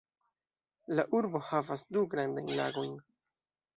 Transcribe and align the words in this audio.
La 0.99 1.05
urbo 1.19 1.41
havas 1.49 1.85
du 1.97 2.05
grandajn 2.15 2.51
lagojn. 2.61 3.01